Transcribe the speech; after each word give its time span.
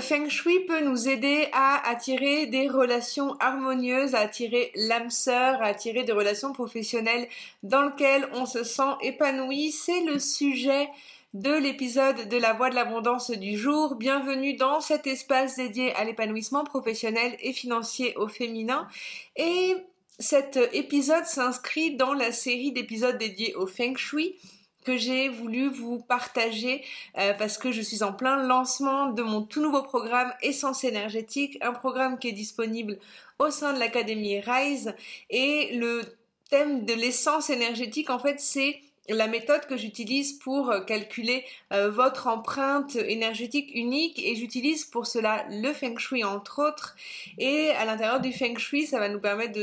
Feng 0.00 0.28
Shui 0.28 0.60
peut 0.60 0.82
nous 0.82 1.08
aider 1.08 1.48
à 1.52 1.88
attirer 1.88 2.46
des 2.46 2.68
relations 2.68 3.36
harmonieuses, 3.40 4.14
à 4.14 4.20
attirer 4.20 4.72
l'âme 4.74 5.10
sœur, 5.10 5.62
à 5.62 5.66
attirer 5.66 6.04
des 6.04 6.12
relations 6.12 6.52
professionnelles 6.52 7.28
dans 7.62 7.82
lesquelles 7.82 8.28
on 8.32 8.46
se 8.46 8.64
sent 8.64 8.92
épanoui. 9.02 9.72
C'est 9.72 10.02
le 10.02 10.18
sujet 10.18 10.88
de 11.34 11.52
l'épisode 11.52 12.28
de 12.28 12.36
la 12.36 12.52
voie 12.52 12.70
de 12.70 12.74
l'abondance 12.74 13.30
du 13.30 13.56
jour. 13.56 13.94
Bienvenue 13.94 14.54
dans 14.54 14.80
cet 14.80 15.06
espace 15.06 15.56
dédié 15.56 15.94
à 15.94 16.04
l'épanouissement 16.04 16.64
professionnel 16.64 17.36
et 17.40 17.52
financier 17.52 18.16
au 18.16 18.28
féminin. 18.28 18.88
Et 19.36 19.76
cet 20.18 20.58
épisode 20.72 21.24
s'inscrit 21.24 21.96
dans 21.96 22.14
la 22.14 22.32
série 22.32 22.72
d'épisodes 22.72 23.18
dédiés 23.18 23.54
au 23.54 23.66
Feng 23.66 23.96
Shui 23.96 24.36
que 24.84 24.96
j'ai 24.96 25.28
voulu 25.28 25.68
vous 25.68 25.98
partager 25.98 26.82
euh, 27.18 27.34
parce 27.34 27.58
que 27.58 27.72
je 27.72 27.82
suis 27.82 28.02
en 28.02 28.12
plein 28.12 28.42
lancement 28.42 29.10
de 29.12 29.22
mon 29.22 29.42
tout 29.42 29.60
nouveau 29.60 29.82
programme 29.82 30.32
Essence 30.42 30.84
énergétique, 30.84 31.58
un 31.60 31.72
programme 31.72 32.18
qui 32.18 32.28
est 32.28 32.32
disponible 32.32 32.98
au 33.38 33.50
sein 33.50 33.72
de 33.72 33.78
l'Académie 33.78 34.40
Rise. 34.40 34.94
Et 35.28 35.76
le 35.76 36.02
thème 36.48 36.84
de 36.84 36.94
l'essence 36.94 37.50
énergétique 37.50 38.10
en 38.10 38.18
fait 38.18 38.40
c'est 38.40 38.80
la 39.08 39.26
méthode 39.26 39.66
que 39.66 39.76
j'utilise 39.76 40.34
pour 40.34 40.70
euh, 40.70 40.80
calculer 40.80 41.44
euh, 41.72 41.90
votre 41.90 42.28
empreinte 42.28 42.96
énergétique 42.96 43.70
unique. 43.74 44.20
Et 44.24 44.36
j'utilise 44.36 44.84
pour 44.84 45.06
cela 45.06 45.46
le 45.50 45.72
feng 45.72 45.98
shui 45.98 46.22
entre 46.22 46.62
autres. 46.66 46.96
Et 47.38 47.70
à 47.70 47.84
l'intérieur 47.84 48.20
du 48.20 48.32
feng 48.32 48.56
shui 48.56 48.86
ça 48.86 48.98
va 48.98 49.08
nous 49.08 49.20
permettre 49.20 49.58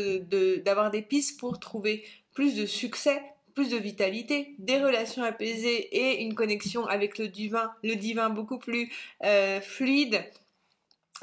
d'avoir 0.64 0.92
des 0.92 1.02
pistes 1.02 1.40
pour 1.40 1.60
trouver 1.60 2.04
plus 2.34 2.56
de 2.56 2.66
succès 2.66 3.22
plus 3.58 3.70
de 3.70 3.78
vitalité, 3.78 4.54
des 4.60 4.78
relations 4.78 5.24
apaisées 5.24 5.90
et 5.92 6.22
une 6.22 6.36
connexion 6.36 6.86
avec 6.86 7.18
le 7.18 7.28
divin, 7.28 7.72
le 7.82 7.96
divin 7.96 8.30
beaucoup 8.30 8.60
plus 8.60 8.92
euh, 9.24 9.60
fluide. 9.62 10.24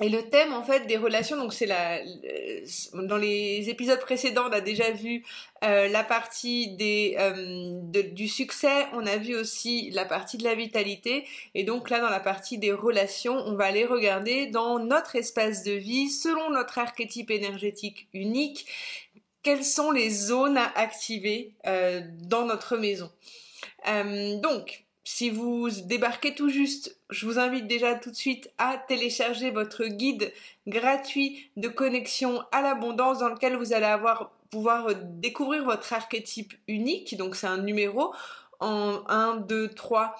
Et 0.00 0.08
le 0.08 0.28
thème 0.28 0.52
en 0.52 0.64
fait 0.64 0.88
des 0.88 0.96
relations, 0.96 1.36
donc 1.36 1.52
c'est 1.52 1.66
la, 1.66 2.00
dans 2.94 3.16
les 3.16 3.70
épisodes 3.70 4.00
précédents 4.00 4.46
on 4.48 4.52
a 4.52 4.60
déjà 4.60 4.90
vu 4.90 5.22
euh, 5.62 5.86
la 5.86 6.02
partie 6.02 6.74
des 6.74 7.14
euh, 7.20 8.02
du 8.10 8.26
succès, 8.26 8.86
on 8.94 9.06
a 9.06 9.16
vu 9.16 9.36
aussi 9.36 9.92
la 9.92 10.04
partie 10.04 10.36
de 10.36 10.42
la 10.42 10.56
vitalité, 10.56 11.24
et 11.54 11.62
donc 11.62 11.90
là 11.90 12.00
dans 12.00 12.10
la 12.10 12.18
partie 12.18 12.58
des 12.58 12.72
relations, 12.72 13.36
on 13.46 13.54
va 13.54 13.66
aller 13.66 13.84
regarder 13.84 14.48
dans 14.48 14.80
notre 14.80 15.14
espace 15.14 15.62
de 15.62 15.70
vie 15.70 16.10
selon 16.10 16.50
notre 16.50 16.78
archétype 16.78 17.30
énergétique 17.30 18.08
unique 18.12 18.66
quelles 19.44 19.64
sont 19.64 19.92
les 19.92 20.10
zones 20.10 20.56
à 20.56 20.72
activer 20.74 21.54
euh, 21.66 22.00
dans 22.22 22.46
notre 22.46 22.76
maison. 22.76 23.10
Euh, 23.86 24.40
donc, 24.40 24.84
si 25.04 25.28
vous 25.28 25.68
débarquez 25.70 26.34
tout 26.34 26.48
juste, 26.48 26.98
je 27.10 27.26
vous 27.26 27.38
invite 27.38 27.66
déjà 27.66 27.94
tout 27.94 28.10
de 28.10 28.16
suite 28.16 28.50
à 28.56 28.78
télécharger 28.88 29.50
votre 29.50 29.84
guide 29.84 30.32
gratuit 30.66 31.50
de 31.56 31.68
connexion 31.68 32.42
à 32.52 32.62
l'abondance 32.62 33.18
dans 33.18 33.28
lequel 33.28 33.56
vous 33.56 33.74
allez 33.74 33.94
pouvoir 34.50 34.94
découvrir 34.94 35.62
votre 35.64 35.92
archétype 35.92 36.54
unique. 36.66 37.16
Donc 37.18 37.36
c'est 37.36 37.46
un 37.46 37.58
numéro 37.58 38.14
en 38.60 39.02
1, 39.08 39.36
2, 39.36 39.68
3, 39.68 40.16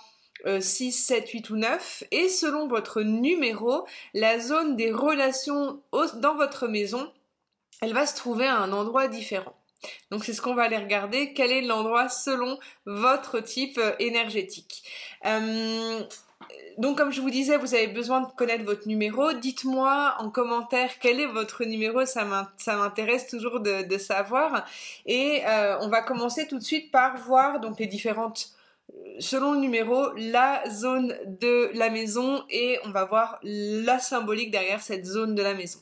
6, 0.61 0.93
7, 0.93 1.31
8 1.31 1.51
ou 1.51 1.57
9. 1.57 2.05
Et 2.11 2.29
selon 2.29 2.69
votre 2.69 3.01
numéro, 3.01 3.87
la 4.13 4.39
zone 4.39 4.77
des 4.77 4.93
relations 4.93 5.81
dans 5.93 6.37
votre 6.37 6.69
maison 6.69 7.11
elle 7.81 7.93
va 7.93 8.07
se 8.07 8.17
trouver 8.17 8.47
à 8.47 8.57
un 8.57 8.73
endroit 8.73 9.09
différent. 9.09 9.55
Donc 10.11 10.25
c'est 10.25 10.33
ce 10.33 10.41
qu'on 10.41 10.55
va 10.55 10.63
aller 10.63 10.77
regarder, 10.77 11.33
quel 11.35 11.53
est 11.53 11.63
l'endroit 11.63 12.09
selon 12.09 12.59
votre 12.87 13.41
type 13.41 13.79
euh, 13.79 13.93
énergétique? 13.99 14.83
Euh, 15.27 16.01
donc 16.79 16.99
comme 16.99 17.13
je 17.13 17.21
vous 17.21 17.31
disais, 17.31 17.57
vous 17.57 17.75
avez 17.75 17.87
besoin 17.87 18.23
de 18.23 18.33
connaître 18.33 18.65
votre 18.65 18.89
numéro. 18.89 19.33
Dites-moi 19.33 20.17
en 20.19 20.31
commentaire 20.31 20.91
quel 21.01 21.21
est 21.21 21.27
votre 21.27 21.65
numéro, 21.65 22.05
ça 22.05 22.25
m'intéresse 22.25 23.29
toujours 23.29 23.61
de, 23.61 23.99
savoir. 23.99 24.67
Et 25.07 25.43
euh, 25.47 25.79
on 25.81 25.89
va 25.89 26.03
commencer 26.03 26.47
tout 26.47 26.59
de 26.59 26.65
suite 26.65 26.91
par 26.91 27.17
voir 27.19 27.61
donc 27.61 27.79
les 27.79 27.87
différentes 27.87 28.51
selon 29.19 29.53
le 29.53 29.61
numéro, 29.61 30.09
la 30.17 30.63
zone 30.69 31.15
de 31.27 31.71
la 31.75 31.89
maison 31.91 32.45
et 32.51 32.79
on 32.85 32.91
va 32.91 33.05
voir 33.05 33.39
la 33.43 33.99
symbolique 33.99 34.51
derrière 34.51 34.83
cette 34.83 35.07
zone 35.07 35.35
de 35.35 35.43
la 35.43 35.55
maison. 35.55 35.79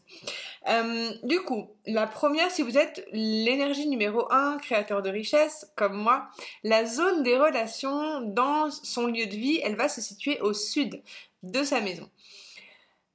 Euh, 0.68 1.10
du 1.24 1.40
coup, 1.40 1.70
la 1.86 2.06
première, 2.06 2.50
si 2.50 2.62
vous 2.62 2.78
êtes 2.78 3.04
l'énergie 3.12 3.88
numéro 3.88 4.30
1, 4.32 4.58
créateur 4.58 5.02
de 5.02 5.10
richesse, 5.10 5.70
comme 5.76 5.94
moi, 5.94 6.28
la 6.62 6.84
zone 6.84 7.22
des 7.22 7.36
relations 7.36 8.20
dans 8.20 8.70
son 8.70 9.06
lieu 9.06 9.26
de 9.26 9.34
vie, 9.34 9.60
elle 9.64 9.76
va 9.76 9.88
se 9.88 10.00
situer 10.00 10.40
au 10.40 10.52
sud 10.52 11.02
de 11.42 11.64
sa 11.64 11.80
maison. 11.80 12.08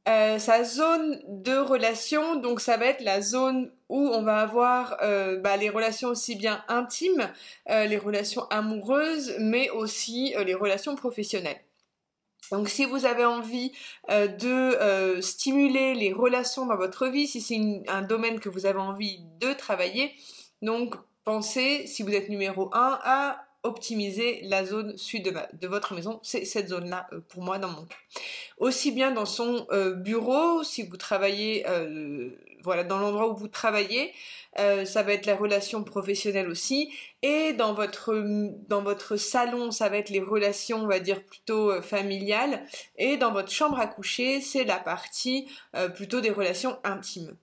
Euh, 0.10 0.40
sa 0.40 0.64
zone 0.64 1.22
de 1.28 1.58
relation, 1.58 2.36
donc 2.38 2.62
ça 2.62 2.78
va 2.78 2.86
être 2.86 3.02
la 3.02 3.22
zone 3.22 3.72
où 3.90 4.00
on 4.00 4.22
va 4.22 4.40
avoir 4.40 4.98
euh, 5.02 5.38
bah, 5.38 5.58
les 5.58 5.70
relations 5.70 6.10
aussi 6.10 6.36
bien 6.36 6.64
intimes, 6.70 7.30
les 7.68 7.98
relations 7.98 8.46
amoureuses, 8.50 9.36
mais 9.40 9.70
aussi 9.70 10.34
les 10.46 10.54
relations 10.54 10.96
professionnelles. 10.96 11.60
Donc 12.52 12.70
si 12.70 12.86
vous 12.86 13.06
avez 13.06 13.26
envie 13.26 13.72
euh, 14.10 14.28
de 14.28 14.48
euh, 14.48 15.22
stimuler 15.22 15.94
les 15.94 16.14
relations 16.14 16.66
dans 16.66 16.78
votre 16.78 17.08
vie, 17.08 17.28
si 17.28 17.42
c'est 17.42 17.60
un 17.88 18.02
domaine 18.02 18.40
que 18.40 18.50
vous 18.50 18.66
avez 18.66 18.80
envie 18.80 19.20
de 19.40 19.54
travailler, 19.54 20.14
donc 20.62 20.96
pensez, 21.24 21.88
si 21.88 22.04
vous 22.04 22.14
êtes 22.14 22.30
numéro 22.30 22.70
1, 22.74 23.00
à 23.04 23.44
optimiser 23.64 24.40
la 24.44 24.64
zone 24.64 24.98
sud 24.98 25.24
de, 25.60 25.68
votre 25.68 25.94
maison. 25.94 26.20
C'est 26.24 26.46
cette 26.46 26.70
zone-là 26.70 27.08
euh, 27.12 27.20
pour 27.28 27.44
moi 27.44 27.58
dans 27.58 27.70
mon 27.70 27.86
cas. 27.86 27.96
Aussi 28.60 28.92
bien 28.92 29.12
dans 29.12 29.26
son 29.26 29.68
bureau, 29.98 30.64
si 30.64 30.84
vous 30.84 30.98
travaillez 30.98 31.66
voilà, 32.68 32.84
dans 32.84 33.00
l'endroit 33.00 33.30
où 33.30 33.36
vous 33.36 33.48
travaillez, 33.48 34.14
euh, 34.60 34.84
ça 34.84 35.02
va 35.02 35.14
être 35.14 35.26
la 35.26 35.38
relation 35.38 35.86
professionnelle 35.86 36.50
aussi, 36.50 36.92
et 37.22 37.54
dans 37.54 37.74
votre 37.74 39.16
salon, 39.16 39.72
ça 39.72 39.88
va 39.88 39.98
être 39.98 40.10
les 40.10 40.20
relations, 40.20 40.80
on 40.84 40.88
va 40.88 41.00
dire 41.00 41.24
plutôt 41.24 41.72
euh, 41.72 41.82
familiales, 41.82 42.66
et 42.98 43.16
dans 43.16 43.32
votre 43.32 43.52
chambre 43.52 43.80
à 43.80 43.88
coucher, 43.88 44.42
c'est 44.42 44.66
la 44.66 44.80
partie 44.80 45.48
euh, 45.76 45.88
plutôt 45.88 46.20
des 46.20 46.30
relations 46.30 46.78
intimes. 46.84 47.38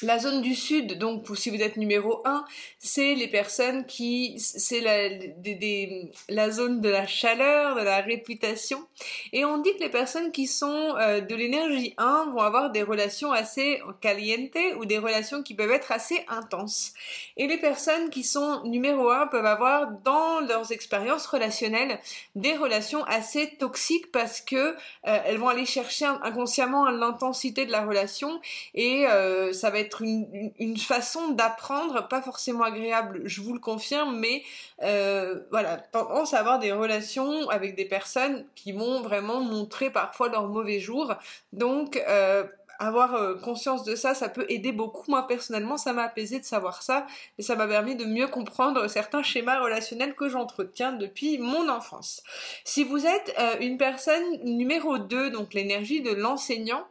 La 0.00 0.18
zone 0.18 0.40
du 0.40 0.54
sud, 0.54 0.98
donc 0.98 1.26
si 1.36 1.50
vous 1.50 1.62
êtes 1.62 1.76
numéro 1.76 2.22
1, 2.24 2.44
c'est 2.78 3.14
les 3.14 3.28
personnes 3.28 3.84
qui, 3.86 4.34
c'est 4.38 4.80
la, 4.80 6.50
zone 6.50 6.80
de 6.80 6.88
la 6.88 7.06
chaleur, 7.06 7.76
de 7.76 7.82
la 7.82 8.00
réputation. 8.00 8.84
Et 9.32 9.44
on 9.44 9.58
dit 9.58 9.72
que 9.74 9.80
les 9.80 9.90
personnes 9.90 10.32
qui 10.32 10.46
sont 10.46 10.96
euh, 10.98 11.20
de 11.20 11.34
l'énergie 11.34 11.94
1 11.98 12.30
vont 12.32 12.40
avoir 12.40 12.70
des 12.70 12.82
relations 12.82 13.32
assez 13.32 13.80
caliente 14.00 14.56
ou 14.78 14.86
des 14.86 14.98
relations 14.98 15.42
qui 15.42 15.54
peuvent 15.54 15.70
être 15.70 15.92
assez 15.92 16.24
intenses. 16.26 16.94
Et 17.36 17.46
les 17.46 17.58
personnes 17.58 18.10
qui 18.10 18.24
sont 18.24 18.62
numéro 18.64 19.10
1 19.10 19.28
peuvent 19.28 19.46
avoir 19.46 19.92
dans 20.04 20.40
leurs 20.40 20.72
expériences 20.72 21.26
relationnelles 21.26 22.00
des 22.34 22.56
relations 22.56 23.04
assez 23.04 23.50
toxiques 23.58 24.10
parce 24.10 24.40
que 24.40 24.56
euh, 24.56 24.74
elles 25.04 25.38
vont 25.38 25.48
aller 25.48 25.66
chercher 25.66 26.06
inconsciemment 26.06 26.88
l'intensité 26.90 27.66
de 27.66 27.72
la 27.72 27.84
relation 27.84 28.40
et 28.74 29.06
euh, 29.06 29.52
ça 29.52 29.70
va 29.70 29.78
une, 30.00 30.76
façon 30.76 31.30
d'apprendre, 31.30 32.08
pas 32.08 32.22
forcément 32.22 32.64
agréable, 32.64 33.22
je 33.24 33.40
vous 33.40 33.52
le 33.52 33.60
confirme, 33.60 34.16
mais 34.18 34.42
euh, 34.82 35.40
voilà, 35.50 35.76
tendance 35.76 36.34
à 36.34 36.40
avoir 36.40 36.58
des 36.58 36.72
relations 36.72 37.48
avec 37.50 37.74
des 37.74 37.84
personnes 37.84 38.44
qui 38.54 38.72
vont 38.72 39.00
vraiment 39.02 39.40
montrer 39.40 39.90
parfois 39.90 40.28
leur 40.28 40.48
mauvais 40.48 40.80
jour. 40.80 41.14
Donc 41.52 41.96
euh, 42.08 42.44
avoir 42.78 43.14
euh, 43.14 43.34
conscience 43.34 43.84
de 43.84 43.94
ça, 43.94 44.14
ça 44.14 44.28
peut 44.28 44.46
aider 44.48 44.72
beaucoup. 44.72 45.10
Moi 45.10 45.26
personnellement, 45.26 45.76
ça 45.76 45.92
m'a 45.92 46.04
apaisé 46.04 46.40
de 46.40 46.44
savoir 46.44 46.82
ça 46.82 47.06
et 47.38 47.42
ça 47.42 47.54
m'a 47.54 47.66
permis 47.66 47.96
de 47.96 48.04
mieux 48.04 48.26
comprendre 48.26 48.88
certains 48.88 49.22
schémas 49.22 49.60
relationnels 49.60 50.14
que 50.14 50.28
j'entretiens 50.28 50.92
depuis 50.92 51.38
mon 51.38 51.68
enfance. 51.68 52.22
Si 52.64 52.84
vous 52.84 53.06
êtes 53.06 53.34
une 53.60 53.78
personne 53.78 54.42
numéro 54.44 54.98
2, 54.98 55.30
donc 55.30 55.54
l'énergie 55.54 56.00
de 56.00 56.12
l'enseignant, 56.12 56.84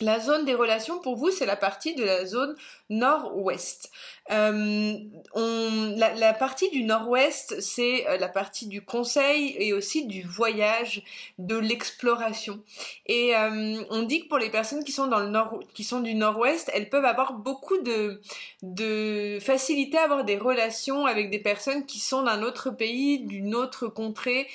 la 0.00 0.20
zone 0.20 0.44
des 0.44 0.54
relations, 0.54 0.98
pour 1.00 1.16
vous, 1.16 1.30
c'est 1.30 1.46
la 1.46 1.56
partie 1.56 1.94
de 1.94 2.04
la 2.04 2.24
zone 2.24 2.54
nord-ouest. 2.90 3.90
Euh, 4.30 4.98
la, 5.96 6.32
partie 6.34 6.70
du 6.70 6.84
nord-ouest, 6.84 7.60
c'est 7.60 8.06
euh, 8.08 8.18
la 8.18 8.28
partie 8.28 8.66
du 8.66 8.82
conseil 8.82 9.56
et 9.58 9.72
aussi 9.72 10.06
du 10.06 10.22
voyage, 10.22 11.02
de 11.38 11.56
l'exploration. 11.56 12.60
Et 13.06 13.34
euh, 13.34 13.82
on 13.90 14.02
dit 14.02 14.22
que 14.22 14.28
pour 14.28 14.38
les 14.38 14.50
personnes 14.50 14.84
qui 14.84 14.92
sont 14.92 15.06
dans 15.06 15.20
le 15.20 15.28
nord, 15.28 15.60
qui 15.74 15.82
sont 15.82 16.00
du 16.00 16.14
nord-ouest, 16.14 16.70
elles 16.74 16.90
peuvent 16.90 17.04
avoir 17.04 17.32
beaucoup 17.32 17.78
de, 17.78 18.20
facilité 19.40 19.98
à 19.98 20.04
avoir 20.04 20.24
des 20.24 20.36
relations 20.36 21.06
avec 21.06 21.30
des 21.30 21.38
personnes 21.38 21.86
qui 21.86 21.98
sont 21.98 22.22
d'un 22.22 22.42
autre 22.42 22.70
pays, 22.70 23.20
d'une 23.20 23.54
autre 23.54 23.88
contrée, 23.88 24.46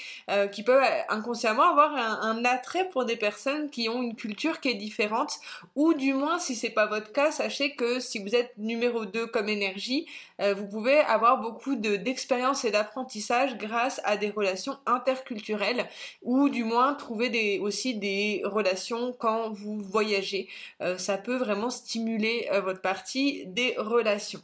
qui 0.52 0.64
peuvent 0.64 0.84
inconsciemment 1.10 1.64
avoir 1.64 1.96
un 1.96 2.46
attrait 2.46 2.90
pour 2.90 3.06
des 3.06 3.16
personnes 3.16 3.70
qui 3.70 3.90
ont 3.90 4.02
une 4.02 4.16
culture 4.16 4.60
qui 4.60 4.70
est 4.70 4.76
différente 4.76 5.33
ou 5.76 5.94
du 5.94 6.14
moins 6.14 6.40
si 6.40 6.56
c'est 6.56 6.70
pas 6.70 6.86
votre 6.86 7.12
cas, 7.12 7.32
sachez 7.32 7.76
que 7.76 8.00
si 8.00 8.20
vous 8.20 8.36
êtes 8.36 8.58
numéro 8.58 9.06
2 9.06 9.28
comme 9.28 9.50
énergie, 9.50 10.08
euh, 10.42 10.54
vous 10.54 10.68
pouvez 10.68 11.00
avoir 11.00 11.40
beaucoup 11.42 11.76
d'expérience 11.76 12.66
et 12.66 12.72
d'apprentissage 12.72 13.58
grâce 13.58 14.02
à 14.04 14.18
des 14.18 14.30
relations 14.30 14.78
interculturelles, 14.86 15.88
ou 16.22 16.50
du 16.50 16.64
moins 16.64 16.94
trouver 16.94 17.30
des, 17.30 17.60
aussi 17.60 17.96
des 17.96 18.42
relations 18.46 19.14
quand 19.14 19.52
vous 19.52 19.80
voyagez. 19.82 20.50
Euh, 20.82 20.98
ça 20.98 21.18
peut 21.18 21.38
vraiment 21.38 21.70
stimuler 21.70 22.48
euh, 22.52 22.62
votre 22.62 22.82
partie 22.82 23.46
des 23.48 23.76
relations. 23.78 24.42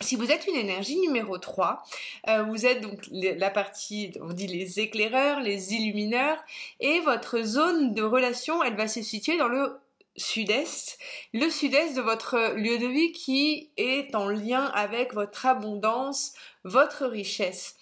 Si 0.00 0.16
vous 0.16 0.32
êtes 0.32 0.48
une 0.48 0.56
énergie 0.56 0.98
numéro 0.98 1.38
3, 1.38 1.84
euh, 2.28 2.42
vous 2.42 2.66
êtes 2.66 2.80
donc 2.80 2.98
la 3.12 3.50
partie, 3.50 4.12
on 4.20 4.32
dit 4.32 4.48
les 4.48 4.80
éclaireurs, 4.80 5.38
les 5.38 5.72
illumineurs, 5.72 6.36
et 6.80 6.98
votre 7.00 7.42
zone 7.42 7.94
de 7.94 8.02
relation, 8.02 8.60
elle 8.64 8.74
va 8.74 8.88
se 8.88 9.02
situer 9.02 9.38
dans 9.38 9.46
le 9.46 9.78
sud-est, 10.16 10.98
le 11.32 11.50
sud-est 11.50 11.96
de 11.96 12.02
votre 12.02 12.54
lieu 12.54 12.78
de 12.78 12.86
vie 12.86 13.12
qui 13.12 13.70
est 13.76 14.14
en 14.14 14.28
lien 14.28 14.64
avec 14.74 15.12
votre 15.12 15.46
abondance, 15.46 16.32
votre 16.64 17.06
richesse. 17.06 17.76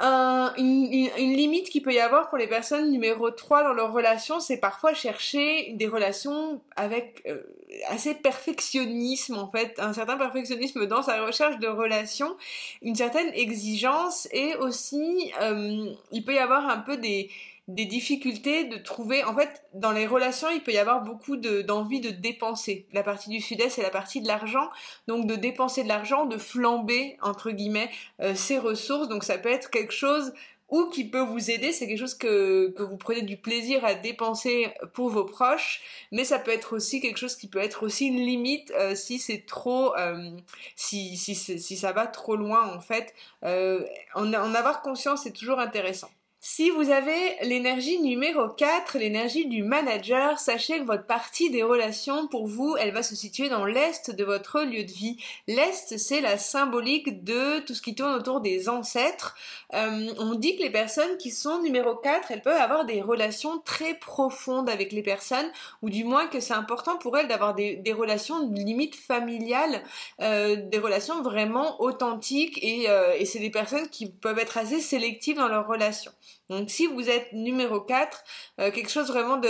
Une, 0.00 1.10
limite 1.16 1.70
qu'il 1.70 1.82
peut 1.82 1.92
y 1.92 1.98
avoir 1.98 2.28
pour 2.28 2.38
les 2.38 2.46
personnes 2.46 2.90
numéro 2.90 3.30
3 3.30 3.64
dans 3.64 3.72
leur 3.72 3.92
relation, 3.92 4.38
c'est 4.38 4.58
parfois 4.58 4.94
chercher 4.94 5.72
des 5.72 5.88
relations 5.88 6.62
avec 6.76 7.22
euh, 7.26 7.42
assez 7.88 8.14
perfectionnisme 8.14 9.36
en 9.36 9.50
fait, 9.50 9.74
un 9.78 9.92
certain 9.92 10.16
perfectionnisme 10.16 10.86
dans 10.86 11.02
sa 11.02 11.24
recherche 11.24 11.58
de 11.58 11.66
relations, 11.66 12.36
une 12.82 12.94
certaine 12.94 13.32
exigence 13.34 14.28
et 14.30 14.54
aussi 14.56 15.32
euh, 15.42 15.90
il 16.12 16.24
peut 16.24 16.34
y 16.34 16.38
avoir 16.38 16.68
un 16.68 16.78
peu 16.78 16.96
des 16.96 17.28
des 17.68 17.84
difficultés 17.84 18.64
de 18.64 18.78
trouver. 18.78 19.22
En 19.24 19.34
fait, 19.34 19.62
dans 19.74 19.92
les 19.92 20.06
relations, 20.06 20.48
il 20.50 20.62
peut 20.62 20.72
y 20.72 20.78
avoir 20.78 21.02
beaucoup 21.02 21.36
d'envie 21.36 22.00
de, 22.00 22.10
dépenser. 22.10 22.86
La 22.92 23.02
partie 23.02 23.28
du 23.28 23.40
sud-est, 23.40 23.76
c'est 23.76 23.82
la 23.82 23.90
partie 23.90 24.22
de 24.22 24.26
l'argent. 24.26 24.70
Donc, 25.06 25.26
de 25.26 25.36
dépenser 25.36 25.82
de 25.82 25.88
l'argent, 25.88 26.24
de 26.24 26.38
flamber, 26.38 27.18
entre 27.22 27.50
guillemets, 27.50 27.90
euh, 28.20 28.34
ses 28.34 28.58
ressources. 28.58 29.08
Donc, 29.08 29.22
ça 29.22 29.36
peut 29.36 29.50
être 29.50 29.70
quelque 29.70 29.92
chose 29.92 30.32
ou 30.70 30.86
qui 30.90 31.08
peut 31.08 31.22
vous 31.22 31.50
aider, 31.50 31.72
c'est 31.72 31.86
quelque 31.88 31.98
chose 31.98 32.14
que, 32.14 32.68
que 32.76 32.82
vous 32.82 32.98
prenez 32.98 33.22
du 33.22 33.38
plaisir 33.38 33.86
à 33.86 33.94
dépenser 33.94 34.68
pour 34.92 35.08
vos 35.08 35.24
proches, 35.24 35.80
mais 36.12 36.24
ça 36.24 36.38
peut 36.38 36.50
être 36.50 36.76
aussi 36.76 37.00
quelque 37.00 37.16
chose 37.16 37.36
qui 37.36 37.48
peut 37.48 37.58
être 37.58 37.84
aussi 37.84 38.08
une 38.08 38.20
limite 38.20 38.70
euh, 38.72 38.94
si 38.94 39.18
c'est 39.18 39.46
trop, 39.46 39.96
euh, 39.96 40.30
si, 40.76 41.16
si, 41.16 41.34
si, 41.34 41.76
ça 41.78 41.92
va 41.92 42.06
trop 42.06 42.36
loin 42.36 42.70
en 42.70 42.80
fait. 42.80 43.14
en, 43.42 43.80
en 44.14 44.54
avoir 44.54 44.82
conscience, 44.82 45.22
c'est 45.22 45.32
toujours 45.32 45.58
intéressant. 45.58 46.10
Si 46.40 46.70
vous 46.70 46.90
avez 46.90 47.36
l'énergie 47.42 47.98
numéro 47.98 48.48
4, 48.48 48.96
l'énergie 48.96 49.46
du 49.46 49.64
manager, 49.64 50.38
sachez 50.38 50.78
que 50.78 50.84
votre 50.84 51.04
partie 51.04 51.50
des 51.50 51.64
relations, 51.64 52.28
pour 52.28 52.46
vous, 52.46 52.76
elle 52.78 52.92
va 52.92 53.02
se 53.02 53.16
situer 53.16 53.48
dans 53.48 53.64
l'est 53.64 54.12
de 54.12 54.24
votre 54.24 54.62
lieu 54.62 54.84
de 54.84 54.92
vie. 54.92 55.16
L'est, 55.48 55.98
c'est 55.98 56.20
la 56.20 56.38
symbolique 56.38 57.24
de 57.24 57.58
tout 57.60 57.74
ce 57.74 57.82
qui 57.82 57.96
tourne 57.96 58.14
autour 58.14 58.40
des 58.40 58.68
ancêtres. 58.68 59.36
Euh, 59.74 60.14
on 60.18 60.36
dit 60.36 60.56
que 60.56 60.62
les 60.62 60.70
personnes 60.70 61.16
qui 61.18 61.32
sont 61.32 61.60
numéro 61.60 61.96
4, 61.96 62.30
elles 62.30 62.42
peuvent 62.42 62.60
avoir 62.60 62.84
des 62.84 63.02
relations 63.02 63.58
très 63.58 63.94
profondes 63.94 64.70
avec 64.70 64.92
les 64.92 65.02
personnes, 65.02 65.50
ou 65.82 65.90
du 65.90 66.04
moins 66.04 66.28
que 66.28 66.38
c'est 66.38 66.54
important 66.54 66.98
pour 66.98 67.18
elles 67.18 67.26
d'avoir 67.26 67.56
des, 67.56 67.82
relations 67.92 68.48
limite 68.48 68.94
familiales, 68.94 69.82
euh, 70.20 70.54
des 70.56 70.78
relations 70.78 71.20
vraiment 71.20 71.80
authentiques, 71.82 72.60
et, 72.62 72.88
euh, 72.88 73.16
et 73.18 73.24
c'est 73.24 73.40
des 73.40 73.50
personnes 73.50 73.88
qui 73.88 74.08
peuvent 74.08 74.38
être 74.38 74.56
assez 74.56 74.80
sélectives 74.80 75.36
dans 75.36 75.48
leurs 75.48 75.66
relations. 75.66 76.12
Donc 76.48 76.70
si 76.70 76.86
vous 76.86 77.08
êtes 77.08 77.32
numéro 77.32 77.80
4, 77.80 78.24
euh, 78.60 78.70
quelque 78.70 78.90
chose 78.90 79.08
vraiment 79.08 79.40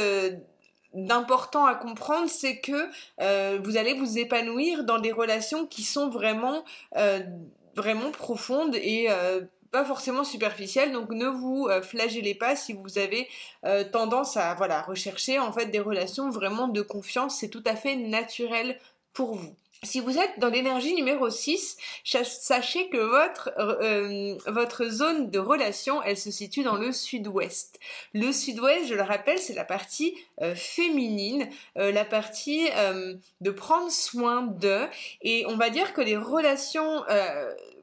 d'important 0.94 1.66
à 1.66 1.74
comprendre, 1.74 2.28
c'est 2.28 2.58
que 2.60 2.88
euh, 3.20 3.58
vous 3.62 3.76
allez 3.76 3.94
vous 3.94 4.18
épanouir 4.18 4.84
dans 4.84 4.98
des 4.98 5.12
relations 5.12 5.66
qui 5.66 5.82
sont 5.82 6.08
vraiment 6.08 6.64
euh, 6.96 7.20
vraiment 7.76 8.10
profondes 8.10 8.74
et 8.74 9.08
pas 9.70 9.84
forcément 9.84 10.24
superficielles. 10.24 10.92
Donc 10.92 11.10
ne 11.10 11.26
vous 11.26 11.68
flagellez 11.82 12.34
pas 12.34 12.56
si 12.56 12.72
vous 12.72 12.98
avez 12.98 13.28
tendance 13.92 14.36
à 14.36 14.54
voilà 14.54 14.82
rechercher 14.82 15.38
en 15.38 15.52
fait 15.52 15.66
des 15.66 15.78
relations 15.78 16.30
vraiment 16.30 16.66
de 16.66 16.82
confiance. 16.82 17.38
C'est 17.38 17.48
tout 17.48 17.62
à 17.66 17.76
fait 17.76 17.94
naturel 17.94 18.80
pour 19.12 19.36
vous. 19.36 19.54
Si 19.84 20.00
vous 20.00 20.18
êtes 20.18 20.38
dans 20.38 20.48
l'énergie 20.48 20.92
numéro 20.94 21.30
6, 21.30 21.76
sachez 22.04 22.88
que 22.88 22.96
votre, 22.96 23.50
euh, 23.58 24.36
votre 24.46 24.86
zone 24.86 25.30
de 25.30 25.38
relation, 25.38 26.02
elle 26.02 26.16
se 26.16 26.32
situe 26.32 26.64
dans 26.64 26.76
le 26.76 26.90
sud-ouest. 26.90 27.78
Le 28.12 28.32
sud-ouest, 28.32 28.86
je 28.88 28.94
le 28.94 29.02
rappelle, 29.02 29.38
c'est 29.38 29.54
la 29.54 29.64
partie 29.64 30.16
euh, 30.42 30.56
féminine, 30.56 31.48
euh, 31.76 31.92
la 31.92 32.04
partie 32.04 32.68
de 33.40 33.50
prendre 33.50 33.90
soin 33.90 34.42
de. 34.42 34.86
Et 35.22 35.44
on 35.46 35.56
va 35.56 35.70
dire 35.70 35.92
que 35.92 36.00
les 36.00 36.16
relations, 36.16 37.04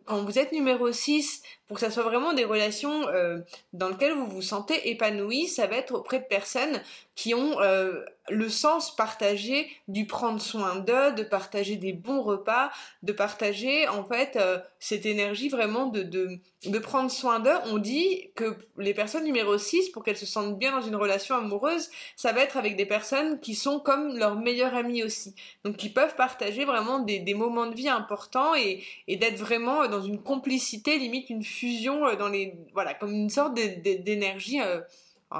quand 0.05 0.23
vous 0.23 0.37
êtes 0.37 0.51
numéro 0.51 0.91
6, 0.91 1.41
pour 1.67 1.75
que 1.75 1.81
ça 1.81 1.91
soit 1.91 2.03
vraiment 2.03 2.33
des 2.33 2.45
relations 2.45 3.05
dans 3.73 3.89
lesquelles 3.89 4.13
vous 4.13 4.27
vous 4.27 4.41
sentez 4.41 4.89
épanoui, 4.89 5.47
ça 5.47 5.67
va 5.67 5.77
être 5.77 5.95
auprès 5.95 6.19
de 6.19 6.25
personnes 6.25 6.81
qui 7.15 7.33
ont 7.33 7.57
le 8.29 8.49
sens 8.49 8.95
partagé 8.95 9.69
du 9.87 10.07
prendre 10.07 10.41
soin 10.41 10.75
d'eux, 10.77 11.11
de 11.13 11.23
partager 11.23 11.75
des 11.75 11.93
bons 11.93 12.21
repas, 12.21 12.71
de 13.03 13.11
partager 13.11 13.87
en 13.87 14.03
fait 14.03 14.35
euh, 14.35 14.57
cette 14.79 15.05
énergie 15.05 15.49
vraiment 15.49 15.85
de, 15.85 16.01
de, 16.01 16.39
de 16.65 16.79
prendre 16.79 17.11
soin 17.11 17.39
d'eux. 17.39 17.55
On 17.65 17.77
dit 17.77 18.31
que 18.35 18.57
les 18.77 18.93
personnes 18.93 19.23
numéro 19.23 19.57
6, 19.57 19.89
pour 19.89 20.03
qu'elles 20.03 20.17
se 20.17 20.25
sentent 20.25 20.57
bien 20.57 20.71
dans 20.71 20.85
une 20.85 20.95
relation 20.95 21.35
amoureuse, 21.35 21.89
ça 22.15 22.31
va 22.31 22.41
être 22.41 22.57
avec 22.57 22.75
des 22.75 22.85
personnes 22.85 23.39
qui 23.39 23.53
sont 23.53 23.79
comme 23.79 24.17
leurs 24.17 24.35
meilleurs 24.35 24.73
amis 24.73 25.03
aussi. 25.03 25.35
Donc 25.63 25.77
qui 25.77 25.89
peuvent 25.89 26.15
partager 26.15 26.65
vraiment 26.65 26.99
des, 26.99 27.19
des 27.19 27.35
moments 27.35 27.67
de 27.67 27.75
vie 27.75 27.89
importants 27.89 28.55
et, 28.55 28.83
et 29.07 29.17
d'être 29.17 29.37
vraiment 29.37 29.87
dans 29.87 30.01
une 30.01 30.21
complicité, 30.21 30.97
limite 30.97 31.29
une 31.29 31.43
fusion 31.55 32.05
euh, 32.05 32.15
dans 32.15 32.29
les... 32.29 32.55
Voilà, 32.73 32.93
comme 32.93 33.13
une 33.13 33.29
sorte 33.29 33.53
d'énergie... 33.55 34.61
Euh, 34.61 34.81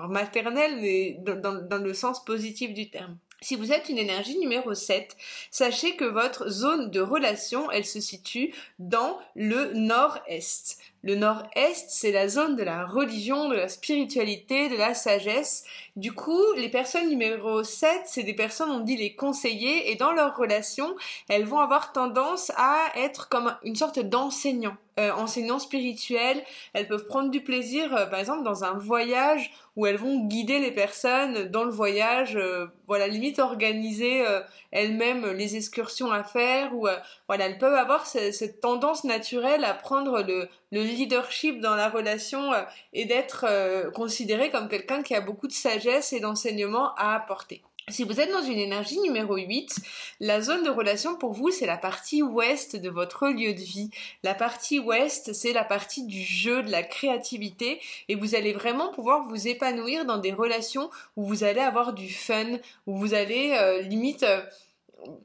maternelle, 0.09 0.77
mais 0.81 1.17
dans, 1.21 1.83
le 1.83 1.93
sens 1.93 2.23
positif 2.25 2.73
du 2.73 2.89
terme. 2.89 3.17
Si 3.41 3.55
vous 3.55 3.71
êtes 3.71 3.89
une 3.89 3.97
énergie 3.97 4.37
numéro 4.39 4.73
7, 4.73 5.15
sachez 5.51 5.95
que 5.95 6.05
votre 6.05 6.49
zone 6.49 6.89
de 6.89 6.99
relation, 6.99 7.69
elle 7.71 7.85
se 7.85 7.99
situe 7.99 8.53
dans 8.79 9.19
le 9.35 9.73
nord-est. 9.73 10.79
Le 11.05 11.13
nord-est, 11.13 11.85
c'est 11.89 12.11
la 12.11 12.27
zone 12.27 12.55
de 12.55 12.63
la 12.63 12.83
religion, 12.83 13.47
de 13.47 13.55
la 13.55 13.67
spiritualité, 13.67 14.69
de 14.69 14.75
la 14.75 14.95
sagesse. 14.95 15.63
Du 15.95 16.13
coup, 16.13 16.41
les 16.57 16.67
personnes 16.67 17.09
numéro 17.09 17.63
7, 17.63 17.89
c'est 18.05 18.23
des 18.23 18.33
personnes, 18.33 18.71
on 18.71 18.79
dit 18.79 18.97
les 18.97 19.15
conseillers, 19.15 19.91
et 19.91 19.95
dans 19.97 20.13
leur 20.13 20.35
relation, 20.35 20.95
elles 21.29 21.45
vont 21.45 21.59
avoir 21.59 21.91
tendance 21.91 22.51
à 22.57 22.87
être 22.95 23.29
comme 23.29 23.55
une 23.63 23.75
sorte 23.75 23.99
d'enseignant. 23.99 24.77
Euh, 24.97 25.11
enseignants 25.11 25.59
spirituels, 25.59 26.41
elles 26.71 26.87
peuvent 26.87 27.05
prendre 27.05 27.29
du 27.29 27.41
plaisir, 27.41 27.93
euh, 27.93 28.05
par 28.05 28.17
exemple, 28.17 28.43
dans 28.43 28.63
un 28.63 28.75
voyage 28.75 29.51
où 29.75 29.85
elles 29.85 29.97
vont 29.97 30.25
guider 30.25 30.59
les 30.59 30.71
personnes 30.71 31.51
dans 31.51 31.65
le 31.65 31.69
voyage, 31.69 32.37
euh, 32.37 32.67
voilà, 32.87 33.09
limite 33.09 33.39
organiser 33.39 34.23
elles-mêmes 34.71 35.25
les 35.31 35.57
excursions 35.57 36.11
à 36.11 36.23
faire, 36.23 36.73
ou 36.73 36.87
voilà, 37.27 37.47
elles 37.47 37.57
peuvent 37.57 37.73
avoir 37.73 38.05
cette, 38.05 38.61
tendance 38.61 39.03
naturelle 39.03 39.65
à 39.65 39.73
prendre 39.73 40.21
le, 40.21 40.47
le 40.71 40.81
leadership 40.95 41.59
dans 41.59 41.75
la 41.75 41.89
relation 41.89 42.51
et 42.93 43.05
d'être 43.05 43.45
considérée 43.91 44.49
comme 44.49 44.67
quelqu'un 44.69 45.03
qui 45.03 45.13
a 45.15 45.21
beaucoup 45.21 45.47
de 45.47 45.53
sagesse 45.53 46.13
et 46.13 46.19
d'enseignement 46.19 46.95
à 46.95 47.15
apporter. 47.15 47.61
Si 47.87 48.03
vous 48.03 48.19
êtes 48.19 48.31
dans 48.31 48.41
une 48.41 48.57
énergie 48.57 48.99
numéro 48.99 49.35
8, 49.35 49.75
la 50.19 50.41
zone 50.41 50.63
de 50.63 50.71
relation 50.71 51.15
pour 51.17 51.33
vous, 51.33 51.51
c'est 51.51 51.67
la 51.67 51.77
partie 51.77 52.23
ouest 52.23 52.75
de 52.75 52.89
votre 52.89 53.27
lieu 53.27 53.53
de 53.53 53.59
vie. 53.59 53.91
La 54.23 54.33
partie 54.33 54.79
ouest, 54.79 55.33
c'est 55.33 55.53
la 55.53 55.63
partie 55.63 56.03
du 56.03 56.19
jeu, 56.19 56.63
de 56.63 56.71
la 56.71 56.81
créativité, 56.81 57.79
et 58.09 58.15
vous 58.15 58.33
allez 58.33 58.53
vraiment 58.53 58.91
pouvoir 58.91 59.27
vous 59.27 59.47
épanouir 59.47 60.05
dans 60.05 60.17
des 60.17 60.33
relations 60.33 60.89
où 61.15 61.27
vous 61.27 61.43
allez 61.43 61.61
avoir 61.61 61.93
du 61.93 62.09
fun, 62.09 62.57
où 62.87 62.97
vous 62.97 63.13
allez 63.13 63.51
euh, 63.55 63.81
limite... 63.81 64.23
Euh, 64.23 64.41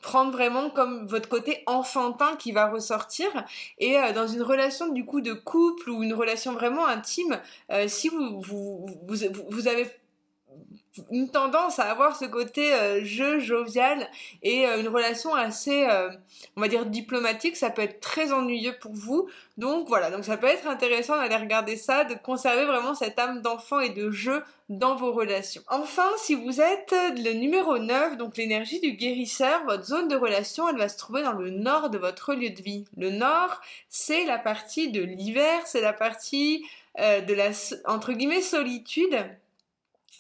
prendre 0.03 0.33
vraiment 0.33 0.71
comme 0.71 1.07
votre 1.07 1.29
côté 1.29 1.63
enfantin 1.67 2.37
qui 2.37 2.53
va 2.53 2.69
ressortir. 2.69 3.29
Et 3.79 3.99
euh, 3.99 4.13
dans 4.13 4.27
une 4.27 4.43
relation 4.43 4.89
du 4.89 5.05
coup 5.05 5.21
de 5.21 5.33
couple 5.33 5.91
ou 5.91 6.03
une 6.03 6.15
relation 6.15 6.53
vraiment 6.53 6.87
intime 6.87 7.41
si 7.87 8.09
vous 8.09 8.41
vous, 8.41 8.87
vous, 9.07 9.17
vous 9.49 9.69
avez 9.69 9.87
une 11.11 11.31
tendance 11.31 11.79
à 11.79 11.85
avoir 11.85 12.17
ce 12.17 12.25
côté 12.25 12.75
euh, 12.75 13.05
jeu 13.05 13.39
jovial 13.39 14.09
et 14.43 14.67
euh, 14.67 14.81
une 14.81 14.89
relation 14.89 15.35
assez 15.35 15.87
euh, 15.89 16.11
on 16.57 16.61
va 16.61 16.69
dire 16.69 16.85
diplomatique 16.87 17.57
ça 17.57 17.71
peut 17.71 17.83
être 17.83 18.01
très 18.01 18.33
ennuyeux 18.33 18.75
pour 18.81 18.93
vous. 18.93 19.29
Donc 19.57 19.89
voilà 19.89 20.11
donc 20.11 20.25
ça 20.25 20.37
peut 20.37 20.49
être 20.49 20.67
intéressant 20.67 21.17
d'aller 21.17 21.37
regarder 21.37 21.77
ça 21.77 22.05
de 22.05 22.15
conserver 22.15 22.65
vraiment 22.65 22.95
cette 22.95 23.19
âme 23.19 23.41
d'enfant 23.41 23.79
et 23.79 23.91
de 23.91 24.11
jeu 24.11 24.43
dans 24.69 24.97
vos 24.97 25.13
relations. 25.13 25.63
Enfin 25.69 26.09
si 26.19 26.35
vous 26.35 26.61
êtes 26.61 26.95
le 27.25 27.35
numéro 27.35 27.79
9 27.79 28.17
donc 28.17 28.37
l'énergie 28.37 28.81
du 28.81 28.93
guérisseur 28.93 29.63
votre 29.67 29.85
zone 29.85 30.09
de 30.09 30.17
relation 30.17 30.69
elle 30.69 30.79
va 30.79 30.89
se 30.89 30.99
trouver 30.99 31.23
dans 31.23 31.33
le 31.33 31.51
nord 31.51 31.91
de 31.91 31.99
votre 31.99 32.35
lieu 32.35 32.51
de 32.51 32.63
vie. 32.63 32.85
Le 32.97 33.11
nord 33.11 33.61
c'est 33.89 34.25
la 34.25 34.39
partie 34.39 34.91
de 34.91 35.03
l'hiver 35.03 35.61
c'est 35.67 35.83
la 35.83 35.93
partie 35.93 36.65
de 36.99 37.33
la 37.33 37.51
entre 37.87 38.13
guillemets 38.13 38.43
solitude. 38.43 39.15
Euh, 39.15 39.25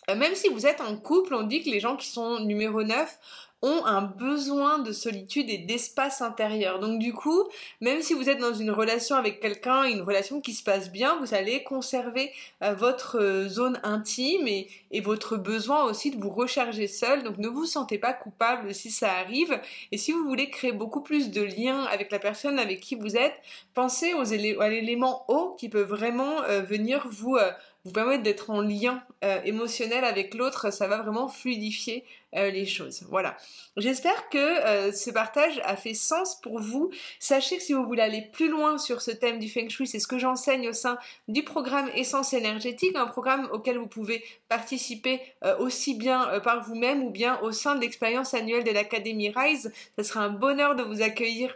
même 0.09 0.35
si 0.35 0.49
vous 0.49 0.67
êtes 0.67 0.81
en 0.81 0.97
couple, 0.97 1.35
on 1.35 1.43
dit 1.43 1.63
que 1.63 1.71
les 1.71 1.81
gens 1.81 1.97
qui 1.97 2.09
sont 2.09 2.41
numéro 2.41 2.83
9 2.83 3.19
ont 3.63 3.85
un 3.85 4.03
besoin 4.03 4.79
de 4.79 4.93
solitude 4.93 5.51
et 5.51 5.59
d'espace 5.59 6.23
intérieur. 6.23 6.79
Donc 6.79 6.99
du 6.99 7.13
coup, 7.13 7.45
même 7.81 8.01
si 8.01 8.15
vous 8.15 8.31
êtes 8.31 8.39
dans 8.39 8.55
une 8.55 8.71
relation 8.71 9.17
avec 9.17 9.41
quelqu'un, 9.41 9.85
une 9.85 10.01
relation 10.01 10.41
qui 10.41 10.55
se 10.55 10.63
passe 10.63 10.91
bien, 10.91 11.19
vous 11.19 11.35
allez 11.35 11.63
conserver 11.63 12.33
euh, 12.63 12.75
votre 12.75 13.21
euh, 13.21 13.49
zone 13.49 13.79
intime 13.83 14.49
et, 14.49 14.69
votre 15.03 15.37
besoin 15.37 15.85
aussi 15.85 16.11
de 16.11 16.21
vous 16.21 16.31
recharger 16.31 16.87
seul. 16.87 17.23
Donc 17.23 17.39
ne 17.39 17.49
vous 17.49 17.67
sentez 17.67 17.99
pas 17.99 18.13
coupable 18.13 18.75
si 18.75 18.91
ça 18.91 19.13
arrive. 19.13 19.59
Et 19.93 19.99
si 19.99 20.13
vous 20.13 20.25
voulez 20.25 20.51
créer 20.51 20.73
beaucoup 20.73 21.01
plus 21.01 21.31
de 21.31 21.43
liens 21.43 21.85
avec 21.85 22.11
la 22.13 22.19
personne 22.19 22.59
avec 22.59 22.81
qui 22.81 22.95
vous 22.95 23.17
êtes, 23.17 23.35
pensez 23.75 24.13
à 24.13 24.69
l'élément 24.69 25.25
haut 25.29 25.57
qui 25.59 25.69
peut 25.69 25.83
vraiment 25.83 26.43
venir 26.69 27.07
vous 27.09 27.39
vous 27.85 27.93
permettre 27.93 28.23
d'être 28.23 28.51
en 28.51 28.61
lien 28.61 29.03
euh, 29.25 29.41
émotionnel 29.45 30.05
avec 30.05 30.35
l'autre, 30.35 30.73
ça 30.73 30.87
va 30.87 30.99
vraiment 31.03 31.29
fluidifier 31.29 32.05
euh, 32.37 32.51
les 32.51 32.67
choses. 32.67 33.05
Voilà. 33.09 33.37
J'espère 33.77 34.29
que 34.29 34.39
euh, 34.39 34.93
ce 34.93 35.11
partage 35.11 35.61
a 35.65 35.77
fait 35.77 35.95
sens 35.95 36.41
pour 36.41 36.61
vous. 36.61 36.91
Sachez 37.19 37.57
que 37.57 37.63
si 37.63 37.73
vous 37.73 37.85
voulez 37.85 38.03
aller 38.03 38.29
plus 38.33 38.49
loin 38.49 38.79
sur 38.79 39.03
ce 39.03 39.11
thème 39.11 39.39
du 39.39 39.49
Feng 39.49 39.69
Shui, 39.69 39.87
c'est 39.87 39.99
ce 39.99 40.07
que 40.07 40.19
j'enseigne 40.19 40.69
au 40.69 40.73
sein 40.73 40.99
du 41.29 41.43
programme 41.43 41.89
Essence 41.95 42.33
énergétique, 42.33 42.97
un 42.97 43.07
programme 43.07 43.49
auquel 43.53 43.79
vous 43.79 43.87
pouvez 43.87 44.25
participer 44.49 45.21
aussi 45.59 45.95
bien 45.95 46.41
par 46.41 46.63
vous-même 46.63 47.03
ou 47.03 47.11
bien 47.11 47.41
au 47.41 47.53
sein 47.53 47.75
de 47.75 47.81
l'expérience 47.81 48.35
annuelle 48.35 48.65
de 48.65 48.71
l'Académie 48.71 49.31
Rise. 49.31 49.73
Ce 49.97 50.05
sera 50.05 50.21
un 50.21 50.31
bonheur 50.31 50.77
de 50.77 50.83
vous 50.83 51.03
accueillir 51.03 51.55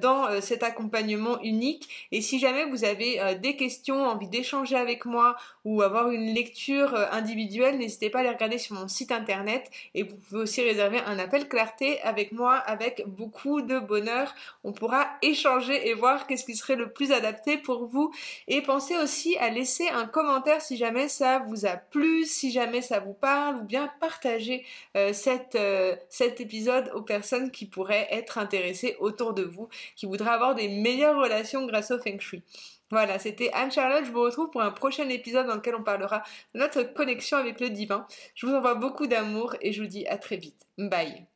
dans 0.00 0.40
cet 0.40 0.62
accompagnement 0.62 1.40
unique. 1.42 2.08
Et 2.12 2.22
si 2.22 2.38
jamais 2.38 2.64
vous 2.64 2.84
avez 2.84 3.36
des 3.40 3.56
questions, 3.56 4.06
envie 4.06 4.28
d'échanger 4.28 4.76
avec 4.76 5.04
moi 5.04 5.36
ou 5.64 5.82
avoir 5.82 6.10
une 6.10 6.32
lecture 6.34 6.94
euh, 6.94 7.06
individuelle, 7.12 7.78
n'hésitez 7.78 8.10
pas 8.10 8.20
à 8.20 8.22
les 8.22 8.30
regarder 8.30 8.58
sur 8.58 8.76
mon 8.76 8.88
site 8.88 9.12
internet 9.12 9.70
et 9.94 10.04
vous 10.10 10.16
pouvez 10.28 10.40
aussi 10.42 10.62
réserver 10.62 11.00
un 11.00 11.18
appel 11.18 11.48
clarté 11.48 12.00
avec 12.02 12.32
moi 12.32 12.54
avec 12.54 13.04
beaucoup 13.06 13.62
de 13.62 13.78
bonheur. 13.78 14.34
On 14.64 14.72
pourra 14.72 15.06
échanger 15.22 15.88
et 15.88 15.94
voir 15.94 16.26
qu'est-ce 16.26 16.44
qui 16.44 16.56
serait 16.56 16.76
le 16.76 16.92
plus 16.92 17.12
adapté 17.12 17.58
pour 17.58 17.86
vous 17.86 18.12
et 18.46 18.62
pensez 18.62 18.96
aussi 18.96 19.36
à 19.38 19.50
laisser 19.50 19.88
un 19.88 20.06
commentaire 20.06 20.60
si 20.60 20.76
jamais 20.76 21.08
ça 21.08 21.40
vous 21.40 21.66
a 21.66 21.76
plu, 21.76 22.24
si 22.24 22.50
jamais 22.50 22.82
ça 22.82 23.00
vous 23.00 23.14
parle 23.14 23.56
ou 23.56 23.64
bien 23.64 23.90
partager 24.00 24.64
euh, 24.96 25.12
euh, 25.54 25.96
cet 26.08 26.40
épisode 26.40 26.90
aux 26.94 27.02
personnes 27.02 27.50
qui 27.50 27.66
pourraient 27.66 28.08
être 28.10 28.38
intéressées 28.38 28.96
autour 29.00 29.34
de 29.34 29.42
vous, 29.42 29.68
qui 29.96 30.06
voudraient 30.06 30.30
avoir 30.30 30.54
des 30.54 30.68
meilleures 30.68 31.20
relations 31.20 31.66
grâce 31.66 31.90
au 31.90 31.98
Feng 31.98 32.20
Shui. 32.20 32.42
Voilà, 32.90 33.18
c'était 33.18 33.50
Anne-Charlotte. 33.52 34.04
Je 34.06 34.12
vous 34.12 34.22
retrouve 34.22 34.50
pour 34.50 34.62
un 34.62 34.70
prochain 34.70 35.08
épisode 35.08 35.46
dans 35.46 35.56
lequel 35.56 35.74
on 35.74 35.82
parlera 35.82 36.22
de 36.54 36.60
notre 36.60 36.82
connexion 36.82 37.36
avec 37.36 37.60
le 37.60 37.70
divin. 37.70 38.06
Je 38.34 38.46
vous 38.46 38.54
envoie 38.54 38.74
beaucoup 38.74 39.06
d'amour 39.06 39.54
et 39.60 39.72
je 39.72 39.82
vous 39.82 39.88
dis 39.88 40.06
à 40.06 40.16
très 40.18 40.36
vite. 40.36 40.66
Bye. 40.78 41.26